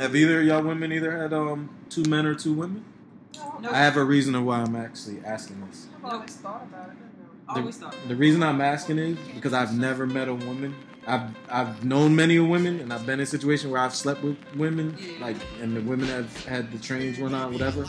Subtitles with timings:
[0.00, 2.84] Have either of y'all women either had um two men or two women?
[3.60, 5.88] No, I have a reason of why I'm actually asking this.
[5.98, 6.96] I've always thought about it.
[7.46, 7.94] but always thought.
[8.08, 10.74] The reason I'm asking is because I've never met a woman.
[11.06, 14.38] I've I've known many women, and I've been in a situation where I've slept with
[14.56, 15.22] women, Yeah.
[15.24, 17.84] like, and the women have had the trains run out, whatever.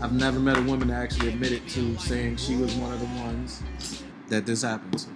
[0.00, 3.06] I've never met a woman that actually admitted to saying she was one of the
[3.22, 3.62] ones
[4.28, 5.08] that this happened to.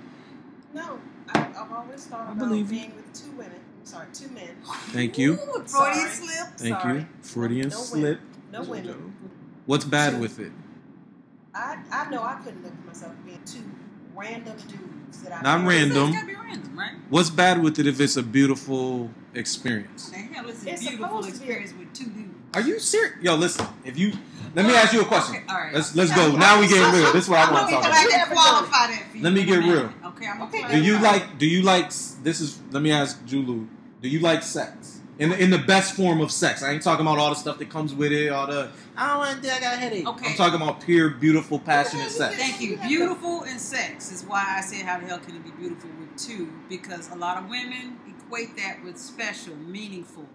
[0.75, 0.98] No, no
[1.35, 2.80] I, I've always thought I about believe you.
[2.80, 3.61] being with two women.
[3.81, 4.49] I'm sorry, two men.
[4.93, 5.37] Thank you, Ooh,
[5.67, 6.11] Freudian Sorry.
[6.11, 6.49] slip.
[6.59, 6.99] thank Sorry.
[7.01, 8.21] you, Freudian No slip.
[8.53, 9.14] No women.
[9.67, 10.21] What's bad Two.
[10.21, 10.53] with it?
[11.54, 13.63] I, I know I couldn't look at myself being two
[14.14, 16.09] random dudes that I Not random.
[16.09, 16.93] It's gotta be random, right?
[17.09, 20.11] What's bad with it if it's a beautiful experience?
[20.11, 21.46] The hell is a It's beautiful supposed to be.
[21.46, 22.35] experience with two dudes.
[22.53, 23.17] Are you serious?
[23.23, 23.67] Yo, listen.
[23.85, 24.12] If you
[24.54, 25.37] let me oh, ask you a question.
[25.37, 25.75] Okay, all right.
[25.75, 26.37] Let's let's go.
[26.37, 27.12] Now we getting real.
[27.12, 27.99] This is what I want gonna talk about.
[27.99, 29.23] I can qualify that for you.
[29.23, 29.82] Let me get in a minute.
[29.82, 29.93] real.
[30.11, 30.73] Okay, I'm Okay, okay.
[30.81, 31.39] Do you like?
[31.39, 31.89] Do you like?
[32.23, 32.59] This is.
[32.70, 33.69] Let me ask Julu.
[34.00, 36.62] Do you like sex in the, in the best form of sex?
[36.62, 38.28] I ain't talking about all the stuff that comes with it.
[38.31, 39.36] All the I don't want.
[39.36, 40.06] to do I got a headache.
[40.06, 40.31] Okay.
[40.31, 42.37] I'm talking about pure, beautiful, passionate sex.
[42.37, 42.77] Thank you.
[42.78, 46.17] Beautiful and sex is why I said how the hell can it be beautiful with
[46.17, 46.51] two?
[46.69, 50.27] Because a lot of women equate that with special, meaningful.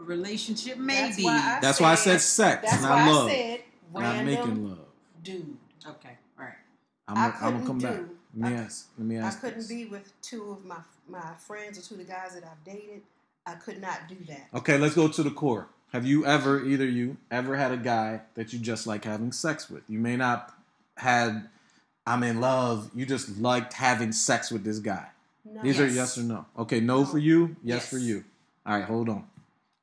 [0.00, 1.24] A relationship That's maybe.
[1.24, 3.60] why I That's why I said said- sex, That's not why love, I said
[3.94, 4.78] not making love.
[5.22, 5.56] dude.
[5.88, 6.54] okay, all right.
[7.08, 8.00] I'm gonna I'm come back.
[8.34, 8.88] Do- Let me I- ask.
[8.98, 9.68] Let me I couldn't this.
[9.68, 10.76] be with two of my
[11.08, 13.02] my friends or two of the guys that I've dated.
[13.46, 14.48] I could not do that.
[14.54, 15.68] Okay, let's go to the core.
[15.92, 19.70] Have you ever, either you, ever had a guy that you just like having sex
[19.70, 19.82] with?
[19.88, 20.52] You may not
[20.98, 21.48] had,
[22.06, 22.90] I'm in love.
[22.94, 25.06] You just liked having sex with this guy.
[25.46, 25.62] No.
[25.62, 25.94] These are Yes.
[25.94, 26.44] yes or no.
[26.58, 27.06] Okay, no, No.
[27.06, 27.88] for you, yes, Yes.
[27.88, 28.24] for you.
[28.66, 29.24] All right, hold on.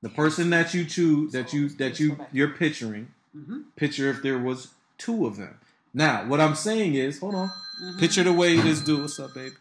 [0.03, 3.61] The person that you choose, that you that you you're picturing, Mm-hmm.
[3.75, 5.57] picture if there was two of them.
[5.95, 7.47] Now, what I'm saying is, hold on.
[7.81, 7.99] Mm-hmm.
[7.99, 9.01] Picture the way this dude.
[9.01, 9.53] What's up, babe?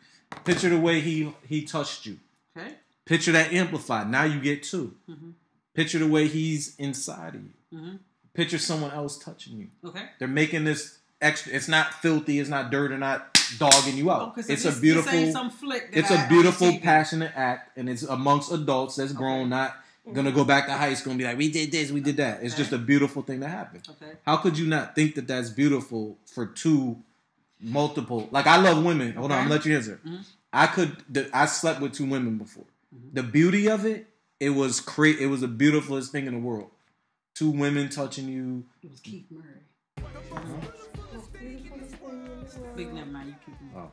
[0.44, 2.18] Picture the way he he touched you.
[2.56, 2.74] Okay.
[3.04, 4.10] Picture that amplified.
[4.10, 5.32] Now you get 2 Mhm.
[5.74, 7.50] Picture the way he's inside of you.
[7.72, 7.98] Mhm.
[8.34, 9.68] Picture someone else touching you.
[9.84, 10.06] Okay.
[10.18, 11.52] They're making this extra.
[11.52, 12.40] It's not filthy.
[12.40, 12.88] It's not dirt.
[12.88, 14.28] They're not dogging you out.
[14.30, 15.12] Okay, so it's a beautiful.
[15.12, 19.12] This ain't some flick it's I- a beautiful, passionate act, and it's amongst adults that's
[19.12, 19.76] grown, not
[20.12, 22.42] gonna go back to high school and be like, "We did this, we did that."
[22.42, 22.62] It's Okay.
[22.62, 23.86] just a beautiful thing that happened.
[23.88, 24.12] Okay.
[24.26, 27.02] How could you not think that that's beautiful for two,
[27.60, 28.28] multiple?
[28.30, 29.12] Like I love women.
[29.14, 30.00] Hold on, I'm gonna let you answer.
[30.04, 30.24] Mhm.
[30.52, 30.96] I could.
[31.08, 32.64] The, I slept with two women before.
[32.94, 33.14] Mhm.
[33.14, 34.06] The beauty of it,
[34.40, 36.70] it was cra- It was the beautifulest thing in the world.
[37.34, 38.64] Two women touching you.
[38.82, 39.44] It was Keith Murray.
[42.76, 43.28] Big never mind.
[43.28, 43.90] You keep Oh.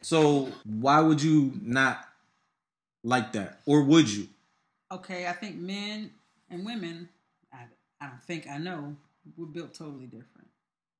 [0.00, 2.06] So why would you not
[3.02, 4.28] like that, or would you?
[4.92, 6.10] Okay, I think men
[6.50, 7.08] and women,
[7.52, 7.64] I,
[8.00, 8.96] I don't think I know,
[9.36, 10.48] we're built totally different.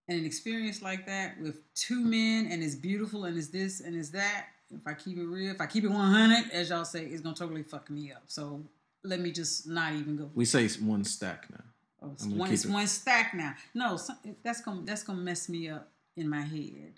[0.08, 3.96] And an experience like that with two men and it's beautiful and it's this and
[3.96, 7.04] it's that, if I keep it real, if I keep it 100, as y'all say,
[7.04, 8.22] it's going to totally fuck me up.
[8.26, 8.62] So
[9.04, 10.30] let me just not even go.
[10.34, 11.64] We say it's one stack now.
[12.02, 12.70] Oh, it's one, it's it.
[12.70, 13.54] one stack now.
[13.74, 16.94] No, some, that's gonna that's gonna mess me up in my head.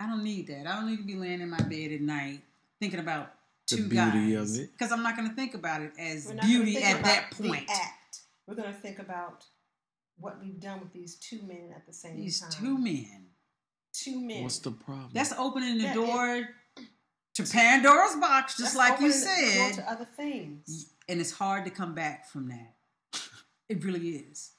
[0.00, 0.66] I don't need that.
[0.66, 2.40] I don't need to be laying in my bed at night
[2.80, 3.32] thinking about
[3.68, 4.72] The beauty guys of it.
[4.72, 7.04] because I'm not gonna think about it as We're not gonna beauty think at about
[7.04, 7.70] that the point.
[7.70, 8.20] act.
[8.46, 9.42] We're going to think about
[10.18, 12.20] what we've done with these two men at the same time.
[12.20, 13.26] These two men.
[13.94, 14.42] Two men.
[14.42, 15.10] What's the problem?
[15.14, 16.48] That's opening the Yeah, it- door
[17.36, 19.74] to Pandora's box, just That's like you opening the door said.
[19.76, 20.90] to other things.
[21.08, 22.74] And it's hard to come back from that.
[23.70, 24.50] It really is.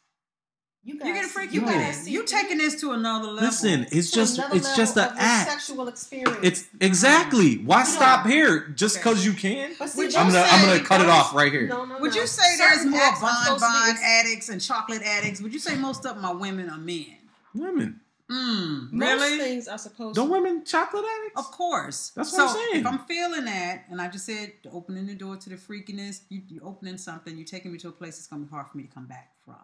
[0.87, 3.41] You guys, You're getting freaky you with guys You taking this to another level.
[3.49, 5.49] Listen, it's to just another it's just an act.
[5.49, 6.37] Sexual experience.
[6.43, 9.03] It's exactly why You stop here just Okay.
[9.09, 9.71] because you can.
[9.79, 11.67] But see, Would I'm gonna I'm gonna cut it off right here.
[11.67, 12.21] No, no, Would no.
[12.21, 15.41] you say there's more acts are supposed to be bonbon ex- addicts and chocolate addicts?
[15.41, 17.17] Would you say most of my women are men?
[17.55, 19.37] Women, Mm, Most really?
[19.39, 21.39] things are supposed don't women chocolate addicts?
[21.39, 22.11] Of course.
[22.15, 22.81] That's so what I'm saying.
[22.81, 26.41] If I'm feeling that, and I just said opening the door to the freakiness, you,
[26.47, 28.83] you opening something, you're taking me to a place that's gonna be hard for me
[28.83, 29.55] to come back from.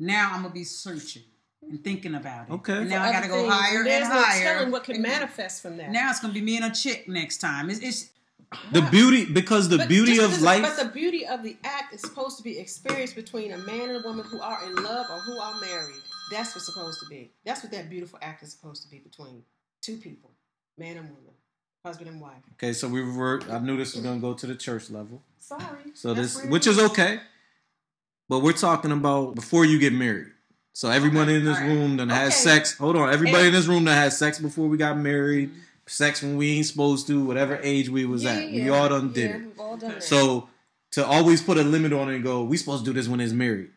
[0.00, 1.22] Now I'm gonna be searching
[1.62, 2.52] and thinking about it.
[2.54, 2.72] Okay.
[2.74, 4.42] And for now I gotta go things, higher and there's and no higher.
[4.44, 5.90] telling what can And manifest from that.
[5.90, 7.70] Now it's gonna be me and a chick next time.
[7.70, 8.10] It's, it's
[8.72, 10.62] The beauty because the But beauty just of because- life.
[10.62, 14.04] But the beauty of the act is supposed to be experienced between a man and
[14.04, 16.02] a woman who are in love or who are married.
[16.30, 17.30] That's what's supposed to be.
[17.44, 19.42] That's what that beautiful act is supposed to be between
[19.82, 20.30] two people,
[20.78, 21.34] man and woman,
[21.84, 22.42] husband and wife.
[22.54, 23.40] okay, so we were.
[23.50, 25.22] I knew this was gonna go to the church level.
[25.38, 25.64] Sorry.
[25.94, 27.20] So That's this, where which is okay,
[28.32, 30.28] but we're talking about before you get married.
[30.72, 31.70] So everybody in this alright.
[31.76, 32.78] room that has sex.
[32.78, 35.58] Hold on, everybody And- in this room that has sex before we got married, Mm-hmm.
[35.86, 39.12] sex when we ain't supposed to, whatever age we was Yeah, at, we all done
[39.12, 39.58] did yeah, it.
[39.58, 40.02] all done that.
[40.02, 40.48] So
[40.92, 43.20] to always put a limit on it and go, we supposed to do this when
[43.20, 43.68] it's married.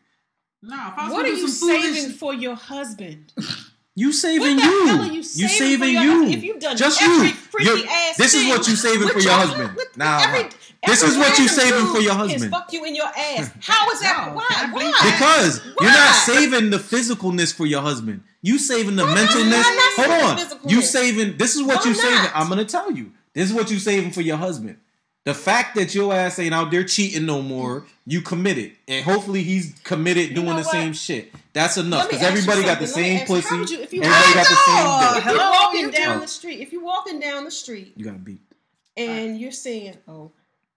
[0.62, 0.74] no.
[0.74, 3.34] If I was what are you some foolish- saving for your husband?
[3.98, 4.92] You saving you.
[5.04, 6.26] you you saving saving you.
[6.28, 7.28] if you've done Just you.
[7.32, 9.74] freaky You're- ass this is what you saving for your your- husband.
[9.74, 10.50] with- Nah, every-
[10.86, 12.50] This every is what you saving for your husband.
[12.52, 13.50] fuck you in your ass.
[13.62, 14.28] How is that?
[14.28, 14.44] No, Why?
[14.48, 15.10] can I Why?
[15.10, 18.20] Because you're not saving the physicalness for your husband.
[18.42, 19.64] You saving the Why mentalness.
[19.96, 20.70] Hold on.
[20.70, 21.38] You saving.
[21.38, 22.30] This is what you saving.
[22.34, 23.12] I'm gonna tell you.
[23.32, 24.76] This is what you saving for your husband.
[25.26, 29.42] The fact that your ass ain't out there cheating no more, you committed, and hopefully
[29.42, 31.32] he's committed doing know the same shit.
[31.52, 33.02] That's enough because everybody got the something.
[33.02, 33.48] Let me same ask pussy.
[33.56, 35.10] how you- if you- everybody got the same know.
[35.14, 35.18] dick.
[35.18, 36.20] If you're walking down Oh.
[36.20, 38.40] the street, if you're walking down the street You got beat.
[38.96, 40.30] and you're saying, "Oh,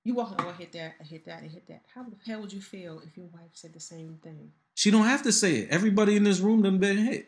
[0.04, 2.42] you walking, oh, I hit that, I hit that, I hit that," how the hell
[2.42, 4.52] would you feel if your wife said the same thing?
[4.74, 5.70] She don't have to say it.
[5.70, 7.28] Everybody in this room done been hit.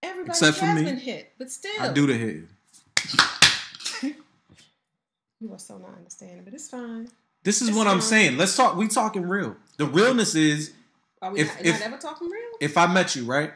[0.00, 0.84] Everybody Except for has me.
[0.84, 2.44] been hit, but still, I do the hit.
[5.40, 7.08] You are so not understanding, but it's fine.
[7.42, 8.36] This is It's what I'm saying.
[8.36, 8.76] Let's talk.
[8.76, 9.56] We talking real.
[9.76, 10.72] The realness is
[11.22, 12.42] Are we If- not, if- not ever talking real?
[12.60, 13.52] if I met you, right?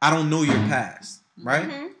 [0.00, 1.68] I don't know your past, right?
[1.68, 1.92] Mhm.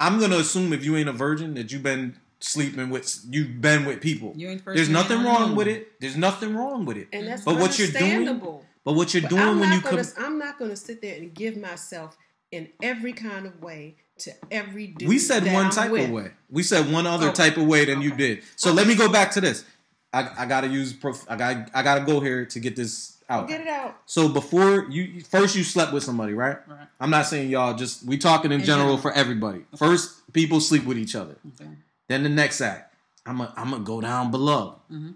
[0.00, 3.84] I'm gonna assume if you ain't a virgin that you've been sleeping with, you've been
[3.84, 4.32] with people.
[4.36, 6.00] You ain't There's nothing wrong with it.
[6.00, 7.08] There's nothing wrong with it.
[7.12, 8.40] And that's But what you're doing-
[8.84, 10.76] But what you're But doing I'm when not you gonna, come, I'm not going to
[10.76, 12.18] sit there and give myself
[12.54, 15.08] in every kind of way to every dude.
[15.08, 16.04] we said that one I'm type with.
[16.04, 16.30] of way.
[16.50, 18.42] We said one other Oh, type of way than you did.
[18.56, 19.64] So let me go back to this.
[20.12, 20.92] I, I gotta use.
[20.92, 21.70] Prof, I got.
[21.74, 23.48] I gotta go here to get this out.
[23.48, 23.96] Get it out.
[24.06, 26.58] So before you first you slept with somebody, right?
[26.68, 26.86] Right.
[27.00, 27.74] I'm not saying y'all.
[27.74, 28.98] Just we talking in, In general, general.
[28.98, 29.62] for everybody.
[29.76, 31.36] First, people sleep with each other.
[31.60, 31.70] Okay.
[32.08, 32.94] Then the next act,
[33.26, 34.76] I'm gonna I'm gonna go down below.
[34.92, 35.14] Mhm.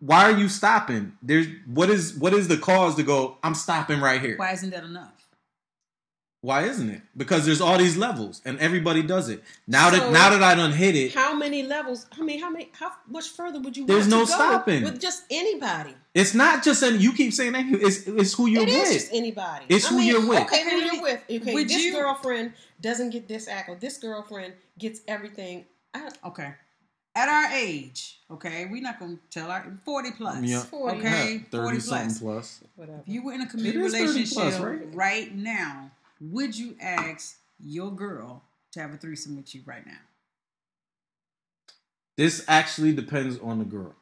[0.00, 1.14] Why are you stopping?
[1.22, 3.38] There's what is what is the cause to go?
[3.42, 4.36] I'm stopping right here.
[4.36, 5.23] Why, Why isn't that enough?
[6.64, 7.00] Isn't it?
[7.16, 9.42] Because there's all these levels and everybody does it.
[9.66, 12.06] Now So- that now that I done hit it, How many levels?
[12.18, 12.70] I mean, how many?
[12.78, 13.86] How much further would you?
[13.86, 14.82] There's want to no go stopping.
[14.84, 15.94] with just anybody.
[16.12, 16.98] it's not just any.
[16.98, 18.92] You keep saying that it's it's who you're It is with.
[18.92, 19.64] just anybody.
[19.70, 20.40] It's I who mean, you're with.
[20.42, 21.20] Okay, who you're with.
[21.30, 25.64] Okay, would this you- girlfriend doesn't get this act, or this girlfriend gets everything.
[25.94, 26.52] I, Okay.
[27.16, 30.42] At our age, okay, we're not gonna tell our forty plus.
[30.42, 30.62] Yeah.
[30.64, 30.98] 40.
[30.98, 32.18] Okay, Yeah, forty something plus.
[32.18, 32.60] plus.
[32.74, 32.98] whatever.
[33.06, 34.80] If you were in a committed relationship plus, right?
[34.92, 35.92] right now,
[36.32, 38.42] would you ask your girl
[38.72, 39.92] to have a threesome with you right now?
[42.16, 43.94] This actually depends on the girl.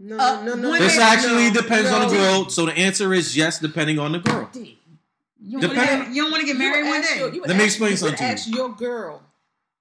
[0.00, 0.78] No, Uh, no, no, no.
[0.78, 2.48] This no, actually no, depends on the girl.
[2.48, 4.50] So the answer is yes, depending on the girl.
[5.44, 7.18] You don't, wanna get, you don't want to get married one day.
[7.18, 8.30] your- you would Let me explain something to you.
[8.30, 9.22] Ask your girl.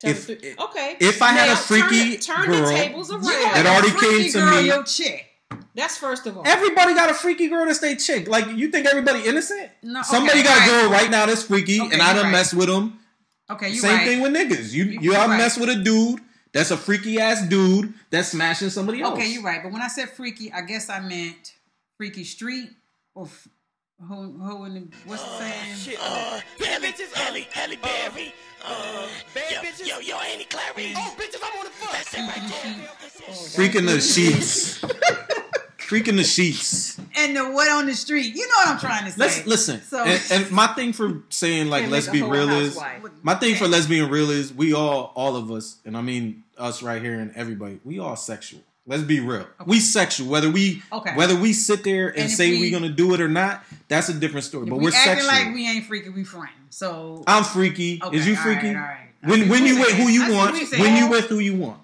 [0.03, 0.97] If- okay.
[0.99, 3.23] if I had a freaky turn, turn girl- the tables around.
[3.25, 4.67] You It already came to girl, me.
[4.67, 5.30] Your chick.
[5.75, 6.43] That's first of all.
[6.45, 8.27] Everybody got a freaky girl that's they chick.
[8.27, 9.69] Like you think everybody innocent?
[9.83, 10.67] No, Somebody got right.
[10.67, 12.31] a girl right now that's freaky, Okay, and I you're done right.
[12.39, 12.99] mess with them.
[13.49, 14.07] Okay, you Same right.
[14.07, 14.71] thing with niggas.
[14.73, 15.37] You You- you you're out right.
[15.37, 16.19] mess with a dude
[16.53, 19.17] that's a freaky ass dude that's smashing somebody else.
[19.17, 19.61] Okay, you're right.
[19.63, 21.53] But when I said freaky, I guess I meant
[21.97, 22.69] freaky street
[23.15, 23.47] or f-
[24.07, 25.75] who, who in the, what's the saying?
[25.77, 28.33] Shit, uh, bad bitches, Halle, Halle Berry.
[28.65, 29.87] Uh, bad yo, bitches.
[29.87, 30.93] Yo, yo, Annie Clary.
[30.95, 31.91] Oh, bitches, I'm on the fuck.
[31.91, 33.69] That's it right there.
[33.69, 34.81] Freaking the sheets.
[35.91, 36.97] Freaking the sheets.
[37.17, 38.33] And the what on the street?
[38.33, 39.17] You know what I'm trying to say.
[39.17, 39.81] Let's listen.
[39.81, 43.11] So and, and my thing for saying like let's be real is housewife.
[43.23, 46.43] my thing for let's being real is we all all of us and I mean
[46.57, 48.61] us right here and everybody we all sexual.
[48.87, 49.45] Let's be real.
[49.65, 51.13] We sexual whether we Okay.
[51.15, 53.63] whether we sit there and, And say we- are gonna do it or not.
[53.89, 54.67] That's a different story.
[54.69, 55.27] but we we're acting sexual.
[55.45, 56.53] like we ain't freaky, we friends.
[56.69, 57.99] So I'm freaky.
[58.01, 58.69] Okay, is you freaky?
[58.69, 59.09] all right.
[59.23, 60.71] I When when you with who you I want?
[60.71, 61.81] When you with who you want?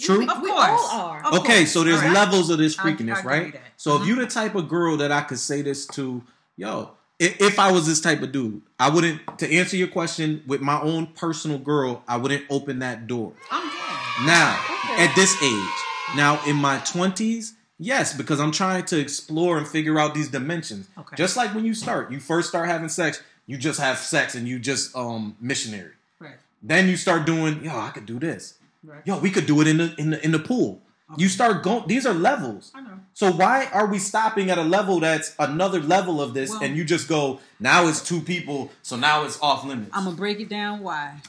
[0.00, 0.28] True.
[0.28, 1.24] of We course, all are.
[1.26, 1.72] Of okay, course.
[1.72, 2.12] so there's All right.
[2.14, 3.60] levels of this freakiness, I'll give you right?
[3.76, 4.06] So if Mhm.
[4.06, 6.22] you the type of girl that I could say this to,
[6.56, 9.38] yo, if, if I was this type of dude, I wouldn't.
[9.38, 13.34] To answer your question, with my own personal girl, I wouldn't open that door.
[13.52, 14.26] I'm good.
[14.26, 15.04] Now, Okay.
[15.04, 15.70] at this age,
[16.16, 20.88] now in my twenties, yes, because I'm trying to explore and figure out these dimensions.
[20.98, 21.14] Okay.
[21.16, 24.48] Just like when you start, you first start having sex, you just have sex and
[24.48, 25.92] you just um missionary.
[26.18, 26.36] Right.
[26.62, 28.54] Then you start doing, yo, I could do this.
[28.84, 29.00] Right.
[29.04, 30.82] Yo, we could do it in the in the in the pool.
[31.16, 31.86] You start going.
[31.86, 32.72] These are levels.
[32.74, 32.98] I know.
[33.12, 36.76] So why are we stopping at a level that's another level of this, Well- and
[36.76, 39.90] you just go now it's two people, so now it's off limits?
[39.92, 40.80] I'm gonna break it down.
[40.80, 41.20] Why?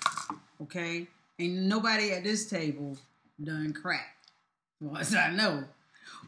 [0.62, 1.08] Okay.
[1.40, 2.98] Ain't nobody at this table
[3.44, 4.16] done crack.
[4.80, 5.66] Well, as I know.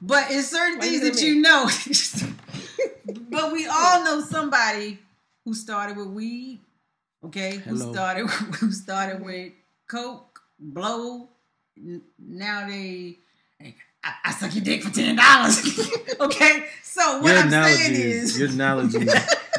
[0.01, 1.21] But it's certain Wait things that minute.
[1.21, 1.69] you know.
[3.29, 4.99] but we all know somebody
[5.45, 6.59] who started with weed.
[7.23, 7.55] Okay.
[7.57, 8.27] Who started
[8.59, 9.53] who started with
[9.89, 11.29] coke, blow.
[12.19, 13.19] Now they
[14.03, 15.59] I, I suck your dick for ten dollars.
[16.19, 16.65] okay.
[16.83, 19.05] So what your I'm analogy saying is, is your analogy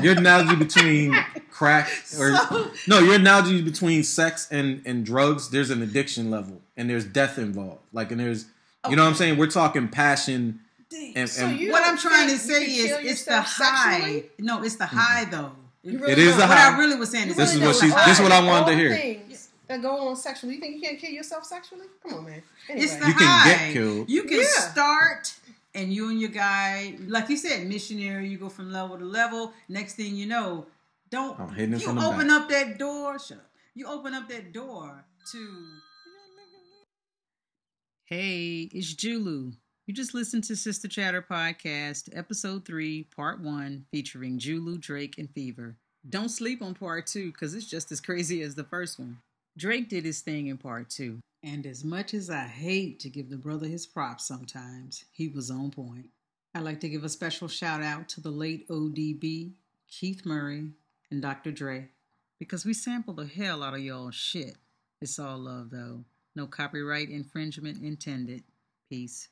[0.02, 1.14] your analogy between
[1.50, 1.88] crack
[2.18, 5.50] or So- no your analogy between sex and and drugs.
[5.50, 7.80] There's an addiction level, and there's death involved.
[7.92, 8.46] Like, and there's
[8.88, 9.38] you know what I'm saying.
[9.38, 10.60] We're talking passion.
[11.14, 13.98] And, So and you what I'm trying to say is it's the high.
[14.00, 14.30] sexually?
[14.38, 14.96] No, it's the Mm-hmm.
[14.96, 15.52] high though.
[15.84, 16.44] Really It is don't.
[16.44, 16.74] a What high.
[16.74, 18.44] I really was saying is This it's is what still she- this is what I
[18.46, 18.94] wanted to hear.
[18.96, 19.27] Things
[19.68, 20.54] that go on sexually.
[20.54, 21.86] You think you can't kill yourself sexually?
[22.02, 22.42] Come on, man.
[22.68, 22.84] Anyway.
[22.84, 24.10] It's the You can get killed.
[24.10, 24.70] You can Yeah.
[24.70, 25.34] start,
[25.74, 28.28] and you and your guy, like you said, missionary.
[28.28, 29.52] You go from level to level.
[29.68, 30.66] Next thing you know,
[31.10, 32.42] don't I'm hitting you from the open back.
[32.42, 33.18] up that door?
[33.18, 33.50] Shut up.
[33.74, 35.66] You open up that door to.
[38.04, 39.52] Hey, it's Julu.
[39.86, 45.30] You just listened to Sister Chatter Podcast, Episode 3, Part 1, featuring Julu, Drake, and
[45.30, 45.76] Fever.
[46.08, 49.18] Don't sleep on Part 2 because it's just as crazy as the first one.
[49.58, 51.18] Drake did his thing in Part 2.
[51.42, 55.50] And as much as I hate to give the brother his props sometimes, he was
[55.50, 56.06] on point.
[56.54, 59.52] I'd like to give a special shout out to the late ODB,
[59.88, 60.70] Keith Murray,
[61.10, 61.50] and Dr.
[61.50, 61.88] Dre
[62.38, 64.56] because we sampled the hell out of y'all shit.
[65.00, 66.04] It's all love though.
[66.36, 68.44] No copyright infringement intended.
[68.88, 69.28] Peace.